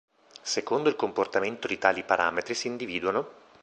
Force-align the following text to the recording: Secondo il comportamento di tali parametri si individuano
Secondo 0.41 0.89
il 0.89 0.95
comportamento 0.95 1.67
di 1.67 1.77
tali 1.77 2.01
parametri 2.03 2.55
si 2.55 2.65
individuano 2.65 3.29